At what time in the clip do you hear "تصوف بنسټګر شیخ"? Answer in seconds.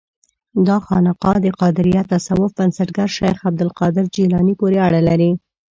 2.11-3.37